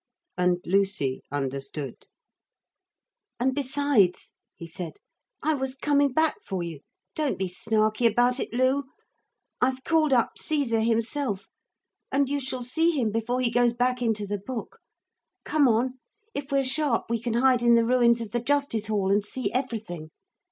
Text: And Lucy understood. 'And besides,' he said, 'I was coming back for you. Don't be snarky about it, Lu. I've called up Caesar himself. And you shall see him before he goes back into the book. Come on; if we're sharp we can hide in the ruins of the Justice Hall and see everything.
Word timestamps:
And 0.35 0.57
Lucy 0.65 1.21
understood. 1.31 2.07
'And 3.39 3.53
besides,' 3.53 4.33
he 4.55 4.65
said, 4.65 4.93
'I 5.43 5.53
was 5.53 5.75
coming 5.75 6.11
back 6.11 6.37
for 6.43 6.63
you. 6.63 6.79
Don't 7.13 7.37
be 7.37 7.47
snarky 7.47 8.07
about 8.11 8.39
it, 8.39 8.51
Lu. 8.51 8.85
I've 9.61 9.83
called 9.83 10.11
up 10.11 10.39
Caesar 10.39 10.79
himself. 10.79 11.49
And 12.11 12.31
you 12.31 12.39
shall 12.39 12.63
see 12.63 12.89
him 12.99 13.11
before 13.11 13.41
he 13.41 13.51
goes 13.51 13.73
back 13.73 14.01
into 14.01 14.25
the 14.25 14.39
book. 14.39 14.79
Come 15.45 15.67
on; 15.67 15.99
if 16.33 16.51
we're 16.51 16.65
sharp 16.65 17.03
we 17.07 17.21
can 17.21 17.33
hide 17.35 17.61
in 17.61 17.75
the 17.75 17.85
ruins 17.85 18.21
of 18.21 18.31
the 18.31 18.41
Justice 18.41 18.87
Hall 18.87 19.11
and 19.11 19.23
see 19.23 19.53
everything. 19.53 20.09